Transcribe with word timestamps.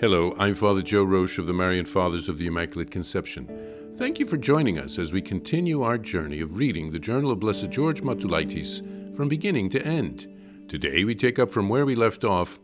Hello, 0.00 0.34
I'm 0.38 0.54
Father 0.54 0.80
Joe 0.80 1.04
Roesch 1.04 1.38
of 1.38 1.46
the 1.46 1.52
Marian 1.52 1.84
Fathers 1.84 2.30
of 2.30 2.38
the 2.38 2.46
Immaculate 2.46 2.90
Conception. 2.90 3.94
Thank 3.98 4.18
you 4.18 4.24
for 4.24 4.38
joining 4.38 4.78
us 4.78 4.98
as 4.98 5.12
we 5.12 5.20
continue 5.20 5.82
our 5.82 5.98
journey 5.98 6.40
of 6.40 6.56
reading 6.56 6.90
the 6.90 6.98
Journal 6.98 7.30
of 7.30 7.40
Blessed 7.40 7.68
George 7.68 8.00
Matulaitis 8.00 9.14
from 9.14 9.28
beginning 9.28 9.68
to 9.68 9.84
end. 9.84 10.26
Today 10.68 11.04
we 11.04 11.14
take 11.14 11.38
up 11.38 11.50
from 11.50 11.68
where 11.68 11.84
we 11.84 11.94
left 11.94 12.24
off, 12.24 12.58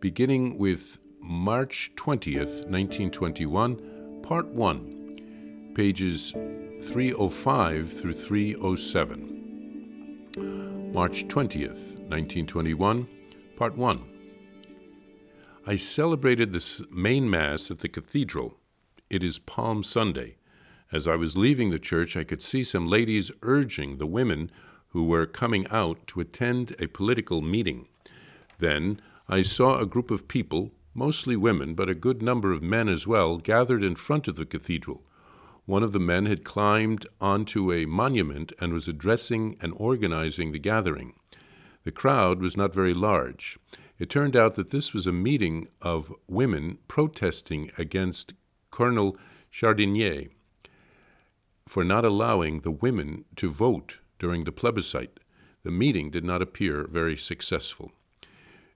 beginning 0.00 0.58
with 0.58 0.98
March 1.20 1.92
20th, 1.94 2.68
1921, 2.68 4.20
Part 4.24 4.48
1, 4.48 5.72
pages 5.76 6.32
305 6.82 7.92
through 7.92 8.14
307. 8.14 10.90
March 10.92 11.28
20th, 11.28 12.00
1921, 12.08 13.06
Part 13.56 13.76
1. 13.76 14.19
I 15.66 15.76
celebrated 15.76 16.54
the 16.54 16.86
main 16.90 17.28
Mass 17.28 17.70
at 17.70 17.80
the 17.80 17.88
cathedral. 17.88 18.56
It 19.10 19.22
is 19.22 19.38
Palm 19.38 19.82
Sunday. 19.82 20.36
As 20.90 21.06
I 21.06 21.16
was 21.16 21.36
leaving 21.36 21.68
the 21.68 21.78
church, 21.78 22.16
I 22.16 22.24
could 22.24 22.40
see 22.40 22.64
some 22.64 22.88
ladies 22.88 23.30
urging 23.42 23.98
the 23.98 24.06
women 24.06 24.50
who 24.88 25.04
were 25.04 25.26
coming 25.26 25.66
out 25.70 26.06
to 26.08 26.20
attend 26.20 26.74
a 26.78 26.86
political 26.88 27.42
meeting. 27.42 27.88
Then 28.58 29.02
I 29.28 29.42
saw 29.42 29.78
a 29.78 29.86
group 29.86 30.10
of 30.10 30.28
people, 30.28 30.72
mostly 30.94 31.36
women, 31.36 31.74
but 31.74 31.90
a 31.90 31.94
good 31.94 32.22
number 32.22 32.52
of 32.52 32.62
men 32.62 32.88
as 32.88 33.06
well, 33.06 33.36
gathered 33.36 33.84
in 33.84 33.96
front 33.96 34.28
of 34.28 34.36
the 34.36 34.46
cathedral. 34.46 35.02
One 35.66 35.82
of 35.82 35.92
the 35.92 36.00
men 36.00 36.24
had 36.24 36.42
climbed 36.42 37.06
onto 37.20 37.70
a 37.70 37.84
monument 37.84 38.54
and 38.60 38.72
was 38.72 38.88
addressing 38.88 39.58
and 39.60 39.74
organizing 39.76 40.52
the 40.52 40.58
gathering. 40.58 41.12
The 41.84 41.92
crowd 41.92 42.40
was 42.40 42.56
not 42.56 42.74
very 42.74 42.94
large. 42.94 43.58
It 44.00 44.08
turned 44.08 44.34
out 44.34 44.54
that 44.54 44.70
this 44.70 44.94
was 44.94 45.06
a 45.06 45.12
meeting 45.12 45.68
of 45.82 46.10
women 46.26 46.78
protesting 46.88 47.70
against 47.76 48.32
Colonel 48.70 49.18
Chardigny 49.52 50.30
for 51.68 51.84
not 51.84 52.06
allowing 52.06 52.60
the 52.60 52.70
women 52.70 53.26
to 53.36 53.50
vote 53.50 53.98
during 54.18 54.44
the 54.44 54.52
plebiscite. 54.52 55.20
The 55.64 55.70
meeting 55.70 56.10
did 56.10 56.24
not 56.24 56.40
appear 56.40 56.88
very 56.90 57.14
successful. 57.14 57.92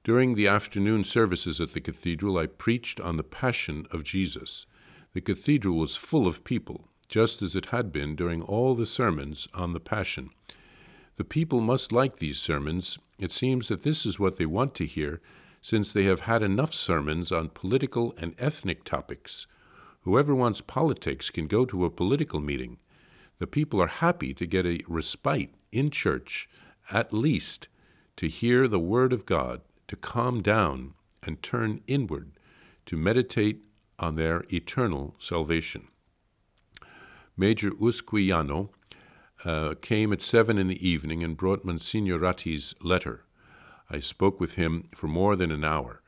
During 0.04 0.34
the 0.34 0.46
afternoon 0.46 1.04
services 1.04 1.58
at 1.58 1.72
the 1.72 1.80
cathedral, 1.80 2.36
I 2.36 2.46
preached 2.46 3.00
on 3.00 3.16
the 3.16 3.24
Passion 3.24 3.86
of 3.90 4.04
Jesus. 4.04 4.66
The 5.14 5.22
cathedral 5.22 5.78
was 5.78 5.96
full 5.96 6.26
of 6.26 6.44
people, 6.44 6.88
just 7.08 7.40
as 7.40 7.56
it 7.56 7.66
had 7.66 7.90
been 7.90 8.14
during 8.14 8.42
all 8.42 8.74
the 8.74 8.84
sermons 8.84 9.48
on 9.54 9.72
the 9.72 9.80
Passion. 9.80 10.28
The 11.16 11.24
people 11.24 11.60
must 11.60 11.92
like 11.92 12.18
these 12.18 12.38
sermons. 12.38 12.98
It 13.18 13.30
seems 13.30 13.68
that 13.68 13.82
this 13.82 14.04
is 14.04 14.18
what 14.18 14.36
they 14.36 14.46
want 14.46 14.74
to 14.76 14.86
hear, 14.86 15.20
since 15.62 15.92
they 15.92 16.04
have 16.04 16.20
had 16.20 16.42
enough 16.42 16.74
sermons 16.74 17.30
on 17.30 17.48
political 17.48 18.14
and 18.18 18.34
ethnic 18.38 18.84
topics. 18.84 19.46
Whoever 20.02 20.34
wants 20.34 20.60
politics 20.60 21.30
can 21.30 21.46
go 21.46 21.64
to 21.64 21.84
a 21.84 21.90
political 21.90 22.40
meeting. 22.40 22.78
The 23.38 23.46
people 23.46 23.80
are 23.80 23.86
happy 23.86 24.34
to 24.34 24.46
get 24.46 24.66
a 24.66 24.80
respite 24.86 25.54
in 25.72 25.90
church, 25.90 26.48
at 26.90 27.12
least 27.12 27.68
to 28.16 28.28
hear 28.28 28.68
the 28.68 28.78
Word 28.78 29.12
of 29.12 29.24
God, 29.24 29.62
to 29.88 29.96
calm 29.96 30.42
down 30.42 30.94
and 31.22 31.42
turn 31.42 31.80
inward, 31.86 32.32
to 32.86 32.96
meditate 32.96 33.62
on 33.98 34.16
their 34.16 34.44
eternal 34.52 35.14
salvation. 35.18 35.88
Major 37.36 37.70
Usquiano 37.70 38.68
uh, 39.44 39.74
came 39.80 40.12
at 40.12 40.22
seven 40.22 40.58
in 40.58 40.68
the 40.68 40.86
evening 40.86 41.22
and 41.22 41.36
brought 41.36 41.64
Monsignor 41.64 42.18
Ratti's 42.18 42.74
letter. 42.80 43.24
I 43.90 44.00
spoke 44.00 44.40
with 44.40 44.54
him 44.54 44.88
for 44.94 45.06
more 45.06 45.36
than 45.36 45.50
an 45.50 45.64
hour. 45.64 46.02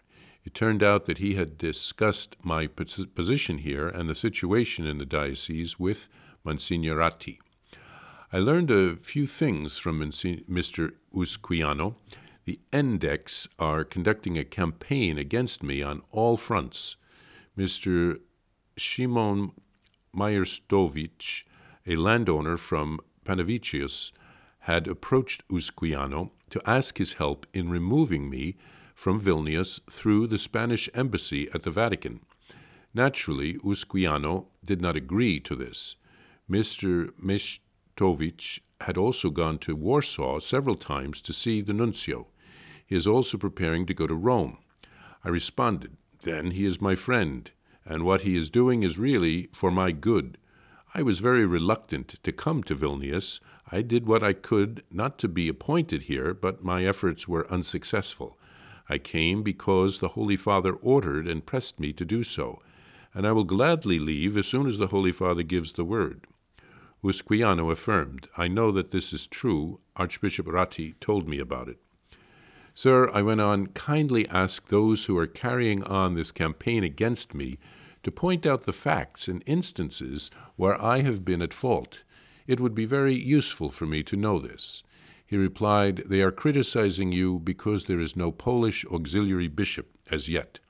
It 0.45 0.55
turned 0.55 0.83
out 0.83 1.07
that 1.07 1.19
he 1.19 1.35
had 1.35 1.59
discussed 1.59 2.37
my 2.43 2.69
position 2.69 3.59
here 3.59 3.89
and 3.89 4.09
the 4.09 4.15
situation 4.15 4.87
in 4.87 4.99
the 4.99 5.05
diocese 5.05 5.79
with 5.79 6.09
Monsignor 6.45 6.97
Ratti. 6.97 7.39
I 8.33 8.39
learned 8.39 8.71
a 8.71 8.97
few 8.97 9.27
things 9.27 9.77
from 9.77 10.01
Mr. 10.01 10.93
Usquiano. 11.13 11.97
The 12.45 12.61
Endex 12.73 13.49
are 13.59 13.85
conducting 13.85 14.39
a 14.39 14.45
campaign 14.45 15.19
against 15.19 15.63
me 15.65 15.83
on 15.83 16.03
all 16.13 16.37
fronts. 16.37 16.97
Mr. 17.59 18.21
Shimon 18.77 19.53
Majerstovich, 20.15 21.45
a 21.87 21.97
landowner 21.97 22.57
from 22.57 23.01
Panevicius, 23.27 24.13
had 24.61 24.87
approached 24.87 25.47
Usquiano 25.49 26.31
to 26.51 26.63
ask 26.69 26.99
his 26.99 27.15
help 27.15 27.47
in 27.53 27.71
removing 27.71 28.31
me 28.31 28.57
from 28.95 29.21
Vilnius 29.21 29.81
through 29.91 30.27
the 30.27 30.39
Spanish 30.39 30.89
embassy 30.95 31.49
at 31.53 31.63
the 31.63 31.71
Vatican. 31.71 32.21
Naturally, 32.95 33.55
Usquiano 33.59 34.47
did 34.65 34.81
not 34.81 34.97
agree 34.97 35.39
to 35.41 35.55
this. 35.55 35.97
Mr. 36.51 37.11
Meshtovich 37.23 38.61
had 38.81 38.97
also 38.97 39.31
gone 39.31 39.59
to 39.59 39.77
Warsaw 39.77 40.41
several 40.41 40.77
times 40.77 41.21
to 41.23 41.33
see 41.33 41.61
the 41.61 41.73
nuncio. 41.73 42.29
He 42.87 42.97
is 42.97 43.07
also 43.07 43.37
preparing 43.37 43.87
to 43.87 43.95
go 43.95 44.07
to 44.07 44.15
Rome. 44.15 44.59
I 45.25 45.29
responded, 45.29 45.97
Then 46.23 46.53
he 46.53 46.65
is 46.65 46.81
my 46.81 46.95
friend, 46.95 47.51
and 47.85 48.05
what 48.05 48.23
he 48.23 48.37
is 48.37 48.49
doing 48.51 48.83
is 48.83 48.99
really 48.99 49.49
for 49.53 49.71
my 49.71 49.93
good. 49.93 50.39
I 50.99 51.03
was 51.03 51.19
very 51.19 51.45
reluctant 51.45 52.09
to 52.23 52.33
come 52.33 52.63
to 52.63 52.75
Vilnius. 52.75 53.39
I 53.71 53.83
did 53.83 54.07
what 54.07 54.23
I 54.23 54.33
could 54.33 54.83
not 54.91 55.19
to 55.19 55.29
be 55.29 55.47
appointed 55.47 56.05
here, 56.05 56.33
but 56.33 56.65
my 56.65 56.87
efforts 56.87 57.29
were 57.29 57.53
unsuccessful. 57.53 58.39
I 58.89 58.97
came 58.97 59.43
because 59.43 59.99
the 59.99 60.09
Holy 60.17 60.37
Father 60.37 60.73
ordered 60.73 61.29
and 61.29 61.45
pressed 61.45 61.79
me 61.79 61.93
to 61.93 62.07
do 62.07 62.25
so, 62.25 62.63
and 63.13 63.27
I 63.27 63.33
will 63.33 63.45
gladly 63.45 63.99
leave 63.99 64.39
as 64.39 64.47
soon 64.47 64.67
as 64.67 64.79
the 64.79 64.87
Holy 64.87 65.13
Father 65.13 65.43
gives 65.43 65.75
the 65.75 65.85
word. 65.85 66.27
Usquiano 67.05 67.71
affirmed, 67.71 68.27
I 68.39 68.49
know 68.49 68.73
that 68.73 68.91
this 68.91 69.13
is 69.13 69.27
true. 69.27 69.81
Archbishop 69.97 70.47
Ratti 70.47 70.95
told 70.99 71.29
me 71.29 71.39
about 71.39 71.69
it. 71.69 71.77
Sir, 72.73 73.11
I 73.13 73.21
went 73.21 73.43
on, 73.43 73.67
kindly 73.67 74.27
ask 74.31 74.69
those 74.69 75.05
who 75.05 75.19
are 75.19 75.27
carrying 75.27 75.83
on 75.83 76.15
this 76.15 76.33
campaign 76.33 76.83
against 76.85 77.35
me 77.35 77.59
to 78.07 78.13
point 78.13 78.47
out 78.47 78.67
the 78.67 78.73
facts 78.73 79.27
and 79.27 79.43
instances 79.47 80.31
where 80.55 80.81
I 80.81 81.01
have 81.03 81.25
been 81.25 81.43
at 81.43 81.53
fault. 81.53 82.05
It 82.47 82.61
would 82.61 82.73
be 82.73 82.85
very 82.85 83.17
useful 83.17 83.69
for 83.69 83.85
me 83.85 84.05
to 84.05 84.15
know 84.15 84.39
this. 84.39 84.85
He 85.27 85.37
replied, 85.37 86.05
They 86.07 86.23
are 86.23 86.31
criticizing 86.31 87.11
you 87.11 87.41
because 87.41 87.87
there 87.87 87.99
is 87.99 88.15
no 88.15 88.31
Polish 88.31 88.85
auxiliary 88.93 89.49
bishop 89.49 89.89
as 90.09 90.29
yet. 90.29 90.61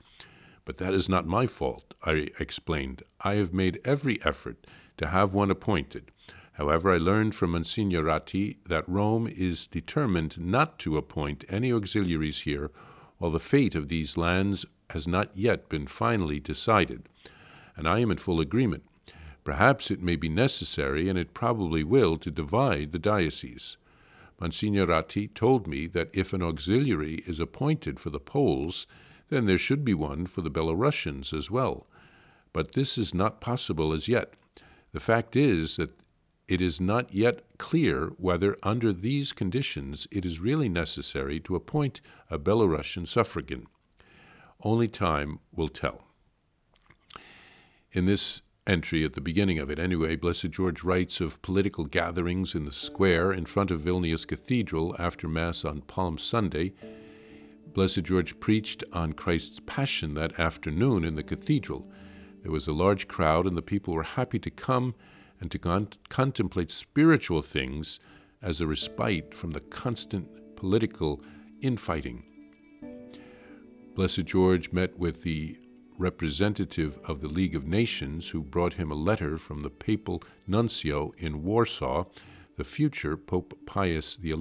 But 0.65 0.77
that 0.77 0.95
is 0.95 1.07
not 1.07 1.27
my 1.27 1.45
fault, 1.45 1.93
I 2.01 2.29
explained. 2.39 3.03
I 3.21 3.35
have 3.35 3.53
made 3.53 3.81
every 3.85 4.19
effort 4.25 4.65
to 4.97 5.05
have 5.05 5.35
one 5.35 5.51
appointed. 5.51 6.09
However, 6.53 6.91
I 6.91 6.97
learned 6.97 7.35
from 7.35 7.51
Monsignor 7.51 8.01
Ratti 8.01 8.57
that 8.65 8.89
Rome 8.89 9.27
is 9.27 9.67
determined 9.67 10.39
not 10.39 10.79
to 10.79 10.97
appoint 10.97 11.45
any 11.49 11.71
auxiliaries 11.71 12.41
here 12.41 12.71
while 13.19 13.29
the 13.29 13.39
fate 13.39 13.75
of 13.75 13.89
these 13.89 14.17
lands 14.17 14.65
has 14.91 15.07
not 15.07 15.35
yet 15.35 15.69
been 15.69 15.87
finally 15.87 16.39
decided, 16.39 17.07
and 17.75 17.87
I 17.87 17.99
am 17.99 18.11
in 18.11 18.17
full 18.17 18.39
agreement. 18.39 18.83
Perhaps 19.43 19.91
it 19.91 20.01
may 20.01 20.15
be 20.15 20.29
necessary, 20.29 21.07
and 21.07 21.17
it 21.17 21.33
probably 21.33 21.83
will, 21.83 22.17
to 22.17 22.31
divide 22.31 22.91
the 22.91 22.99
diocese. 22.99 23.77
Monsignor 24.39 24.87
Ratti 24.87 25.33
told 25.33 25.67
me 25.67 25.87
that 25.87 26.09
if 26.13 26.33
an 26.33 26.43
auxiliary 26.43 27.23
is 27.25 27.39
appointed 27.39 27.99
for 27.99 28.09
the 28.09 28.19
Poles, 28.19 28.85
then 29.29 29.45
there 29.45 29.57
should 29.57 29.83
be 29.83 29.93
one 29.93 30.25
for 30.25 30.41
the 30.41 30.51
Belarusians 30.51 31.33
as 31.37 31.49
well. 31.49 31.87
But 32.53 32.73
this 32.73 32.97
is 32.97 33.13
not 33.13 33.41
possible 33.41 33.93
as 33.93 34.07
yet. 34.07 34.33
The 34.93 34.99
fact 34.99 35.35
is 35.35 35.75
that 35.77 35.91
it 36.47 36.61
is 36.61 36.79
not 36.79 37.13
yet 37.13 37.41
clear 37.57 38.13
whether, 38.17 38.57
under 38.63 38.93
these 38.93 39.33
conditions, 39.33 40.07
it 40.11 40.25
is 40.25 40.39
really 40.39 40.69
necessary 40.69 41.39
to 41.41 41.55
appoint 41.55 41.99
a 42.29 42.39
Belarusian 42.39 43.07
suffragan. 43.07 43.67
Only 44.67 44.89
time 44.89 45.39
will 45.53 45.69
tell. 45.69 46.03
In 47.93 48.03
this 48.03 48.41
entry, 48.67 49.05
at 49.05 49.13
the 49.13 49.21
beginning 49.21 49.59
of 49.59 49.69
it 49.69 49.79
anyway, 49.79 50.17
Blessed 50.17 50.49
George 50.49 50.83
writes 50.83 51.21
of 51.21 51.41
political 51.41 51.85
gatherings 51.85 52.53
in 52.53 52.65
the 52.65 52.73
square 52.73 53.31
in 53.31 53.45
front 53.45 53.71
of 53.71 53.79
Vilnius 53.79 54.27
Cathedral 54.27 54.93
after 54.99 55.29
Mass 55.29 55.63
on 55.63 55.83
Palm 55.83 56.17
Sunday. 56.17 56.73
Blessed 57.67 58.03
George 58.03 58.41
preached 58.41 58.83
on 58.91 59.13
Christ's 59.13 59.61
Passion 59.65 60.15
that 60.15 60.37
afternoon 60.37 61.05
in 61.05 61.15
the 61.15 61.23
cathedral. 61.23 61.89
There 62.41 62.51
was 62.51 62.67
a 62.67 62.73
large 62.73 63.07
crowd, 63.07 63.47
and 63.47 63.55
the 63.55 63.61
people 63.61 63.93
were 63.93 64.03
happy 64.03 64.37
to 64.39 64.49
come 64.49 64.95
and 65.39 65.49
to 65.49 65.57
con- 65.57 65.93
contemplate 66.09 66.71
spiritual 66.71 67.41
things 67.41 68.01
as 68.41 68.59
a 68.59 68.67
respite 68.67 69.33
from 69.33 69.51
the 69.51 69.61
constant 69.61 70.57
political 70.57 71.21
infighting 71.61 72.25
Blessed 73.97 74.25
George 74.25 74.71
met 74.71 74.99
with 74.99 75.23
the 75.23 75.57
representative 75.97 76.99
of 77.05 77.19
the 77.19 77.27
League 77.27 77.55
of 77.55 77.65
Nations 77.65 78.29
who 78.29 78.43
brought 78.43 78.73
him 78.73 78.91
a 78.91 78.93
letter 78.93 79.39
from 79.39 79.61
the 79.61 79.71
papal 79.71 80.21
nuncio 80.45 81.13
in 81.17 81.43
Warsaw, 81.43 82.05
the 82.57 82.63
future 82.63 83.17
Pope 83.17 83.57
Pius 83.65 84.15
XI. 84.21 84.35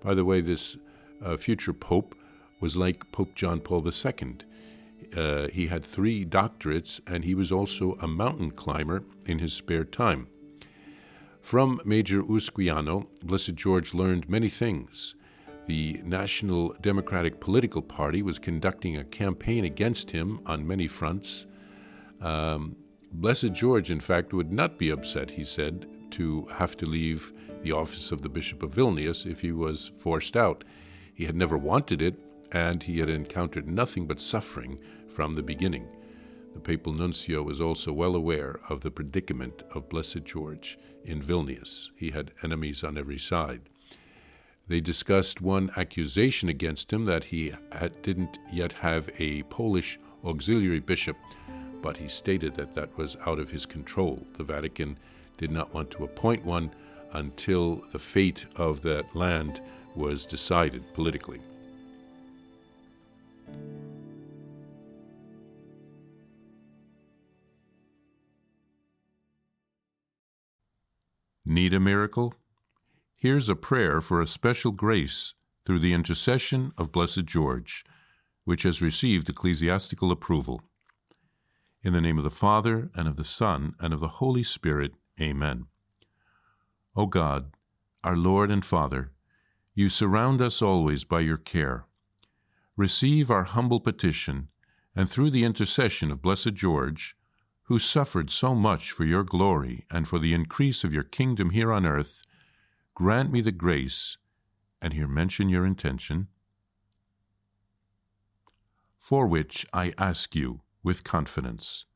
By 0.00 0.14
the 0.14 0.24
way, 0.24 0.40
this 0.40 0.76
uh, 1.20 1.36
future 1.36 1.72
pope 1.72 2.14
was 2.60 2.76
like 2.76 3.10
Pope 3.10 3.34
John 3.34 3.58
Paul 3.58 3.84
II. 3.84 4.36
Uh, 5.16 5.48
he 5.48 5.66
had 5.66 5.84
three 5.84 6.24
doctorates, 6.24 7.00
and 7.04 7.24
he 7.24 7.34
was 7.34 7.50
also 7.50 7.98
a 8.00 8.06
mountain 8.06 8.52
climber 8.52 9.02
in 9.26 9.40
his 9.40 9.52
spare 9.52 9.84
time. 9.84 10.28
From 11.40 11.80
Major 11.84 12.22
Usquiano, 12.22 13.08
Blessed 13.24 13.56
George 13.56 13.92
learned 13.92 14.28
many 14.28 14.48
things. 14.48 15.16
The 15.66 16.00
National 16.04 16.74
Democratic 16.80 17.40
Political 17.40 17.82
Party 17.82 18.22
was 18.22 18.38
conducting 18.38 18.96
a 18.96 19.04
campaign 19.04 19.64
against 19.64 20.10
him 20.10 20.40
on 20.44 20.66
many 20.66 20.88
fronts. 20.88 21.46
Um, 22.20 22.76
Blessed 23.12 23.52
George, 23.52 23.90
in 23.90 24.00
fact, 24.00 24.32
would 24.32 24.52
not 24.52 24.78
be 24.78 24.90
upset, 24.90 25.30
he 25.30 25.44
said, 25.44 25.86
to 26.12 26.46
have 26.46 26.76
to 26.78 26.86
leave 26.86 27.32
the 27.62 27.72
office 27.72 28.10
of 28.10 28.22
the 28.22 28.28
Bishop 28.28 28.62
of 28.62 28.74
Vilnius 28.74 29.24
if 29.24 29.40
he 29.40 29.52
was 29.52 29.92
forced 29.98 30.36
out. 30.36 30.64
He 31.14 31.26
had 31.26 31.36
never 31.36 31.56
wanted 31.56 32.02
it, 32.02 32.18
and 32.50 32.82
he 32.82 32.98
had 32.98 33.08
encountered 33.08 33.68
nothing 33.68 34.06
but 34.06 34.20
suffering 34.20 34.78
from 35.08 35.34
the 35.34 35.42
beginning. 35.42 35.86
The 36.54 36.60
papal 36.60 36.92
nuncio 36.92 37.42
was 37.42 37.60
also 37.60 37.92
well 37.92 38.14
aware 38.14 38.60
of 38.68 38.80
the 38.80 38.90
predicament 38.90 39.62
of 39.74 39.88
Blessed 39.88 40.24
George 40.24 40.78
in 41.04 41.20
Vilnius. 41.20 41.90
He 41.96 42.10
had 42.10 42.32
enemies 42.42 42.82
on 42.82 42.98
every 42.98 43.18
side. 43.18 43.68
They 44.68 44.80
discussed 44.80 45.40
one 45.40 45.70
accusation 45.76 46.48
against 46.48 46.92
him 46.92 47.04
that 47.06 47.24
he 47.24 47.52
had, 47.72 48.00
didn't 48.02 48.38
yet 48.52 48.72
have 48.72 49.10
a 49.18 49.42
Polish 49.44 49.98
auxiliary 50.24 50.80
bishop, 50.80 51.16
but 51.82 51.96
he 51.96 52.08
stated 52.08 52.54
that 52.54 52.74
that 52.74 52.96
was 52.96 53.16
out 53.26 53.38
of 53.38 53.50
his 53.50 53.66
control. 53.66 54.24
The 54.38 54.44
Vatican 54.44 54.98
did 55.36 55.50
not 55.50 55.74
want 55.74 55.90
to 55.92 56.04
appoint 56.04 56.44
one 56.44 56.70
until 57.12 57.84
the 57.92 57.98
fate 57.98 58.46
of 58.56 58.80
that 58.82 59.14
land 59.14 59.60
was 59.94 60.24
decided 60.24 60.94
politically. 60.94 61.40
Need 71.44 71.74
a 71.74 71.80
miracle? 71.80 72.34
Here's 73.22 73.48
a 73.48 73.54
prayer 73.54 74.00
for 74.00 74.20
a 74.20 74.26
special 74.26 74.72
grace 74.72 75.34
through 75.64 75.78
the 75.78 75.92
intercession 75.92 76.72
of 76.76 76.90
Blessed 76.90 77.24
George, 77.24 77.84
which 78.42 78.64
has 78.64 78.82
received 78.82 79.28
ecclesiastical 79.28 80.10
approval. 80.10 80.60
In 81.84 81.92
the 81.92 82.00
name 82.00 82.18
of 82.18 82.24
the 82.24 82.30
Father, 82.30 82.90
and 82.96 83.06
of 83.06 83.14
the 83.14 83.22
Son, 83.22 83.76
and 83.78 83.94
of 83.94 84.00
the 84.00 84.18
Holy 84.18 84.42
Spirit, 84.42 84.94
Amen. 85.20 85.66
O 86.96 87.06
God, 87.06 87.52
our 88.02 88.16
Lord 88.16 88.50
and 88.50 88.64
Father, 88.64 89.12
you 89.72 89.88
surround 89.88 90.42
us 90.42 90.60
always 90.60 91.04
by 91.04 91.20
your 91.20 91.36
care. 91.36 91.84
Receive 92.76 93.30
our 93.30 93.44
humble 93.44 93.78
petition, 93.78 94.48
and 94.96 95.08
through 95.08 95.30
the 95.30 95.44
intercession 95.44 96.10
of 96.10 96.22
Blessed 96.22 96.54
George, 96.54 97.16
who 97.66 97.78
suffered 97.78 98.32
so 98.32 98.52
much 98.52 98.90
for 98.90 99.04
your 99.04 99.22
glory 99.22 99.86
and 99.92 100.08
for 100.08 100.18
the 100.18 100.34
increase 100.34 100.82
of 100.82 100.92
your 100.92 101.04
kingdom 101.04 101.50
here 101.50 101.72
on 101.72 101.86
earth, 101.86 102.24
grant 102.94 103.32
me 103.32 103.40
the 103.40 103.52
grace, 103.52 104.16
and 104.80 104.92
here 104.92 105.08
mention 105.08 105.48
your 105.48 105.64
intention, 105.64 106.28
for 108.98 109.26
which 109.26 109.66
I 109.72 109.92
ask 109.98 110.34
you 110.34 110.60
with 110.82 111.04
confidence, 111.04 111.86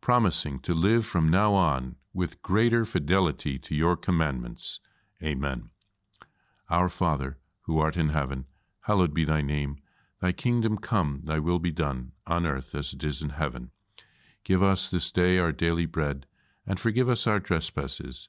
promising 0.00 0.60
to 0.60 0.74
live 0.74 1.04
from 1.04 1.28
now 1.28 1.54
on 1.54 1.96
with 2.12 2.42
greater 2.42 2.84
fidelity 2.84 3.58
to 3.58 3.74
your 3.74 3.96
commandments. 3.96 4.80
Amen. 5.22 5.70
Our 6.68 6.88
Father, 6.88 7.38
who 7.62 7.78
art 7.78 7.96
in 7.96 8.10
heaven, 8.10 8.46
hallowed 8.82 9.14
be 9.14 9.24
thy 9.24 9.42
name. 9.42 9.78
Thy 10.20 10.32
kingdom 10.32 10.78
come, 10.78 11.22
thy 11.24 11.38
will 11.38 11.58
be 11.58 11.70
done, 11.70 12.12
on 12.26 12.46
earth 12.46 12.74
as 12.74 12.92
it 12.92 13.04
is 13.04 13.22
in 13.22 13.30
heaven. 13.30 13.70
Give 14.44 14.62
us 14.62 14.90
this 14.90 15.10
day 15.10 15.38
our 15.38 15.52
daily 15.52 15.86
bread, 15.86 16.26
and 16.66 16.78
forgive 16.78 17.08
us 17.08 17.26
our 17.26 17.40
trespasses, 17.40 18.28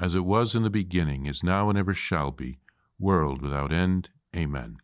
as 0.00 0.14
it 0.14 0.24
was 0.24 0.54
in 0.54 0.62
the 0.62 0.70
beginning, 0.70 1.26
is 1.26 1.42
now, 1.42 1.68
and 1.68 1.76
ever 1.78 1.92
shall 1.94 2.30
be, 2.30 2.58
world 2.98 3.42
without 3.42 3.72
end. 3.72 4.10
Amen. 4.34 4.78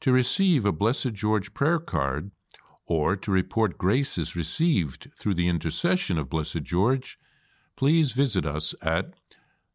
To 0.00 0.12
receive 0.12 0.64
a 0.64 0.72
Blessed 0.72 1.12
George 1.12 1.52
prayer 1.54 1.78
card, 1.78 2.30
or 2.86 3.16
to 3.16 3.30
report 3.30 3.78
graces 3.78 4.36
received 4.36 5.10
through 5.18 5.34
the 5.34 5.48
intercession 5.48 6.18
of 6.18 6.30
Blessed 6.30 6.62
George, 6.62 7.18
please 7.76 8.12
visit 8.12 8.46
us 8.46 8.74
at 8.82 9.12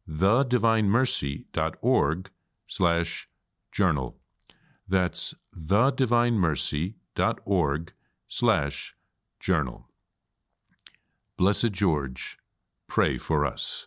thedivinemercy.org 0.08 2.30
slash 2.66 3.28
journal. 3.72 4.16
That's 4.88 5.34
thedivinemercy.org 5.56 7.92
slash 8.28 8.96
Journal. 9.38 9.86
Blessed 11.36 11.70
George, 11.70 12.38
pray 12.88 13.18
for 13.18 13.46
us. 13.46 13.86